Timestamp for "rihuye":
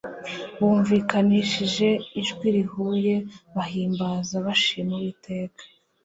2.55-3.15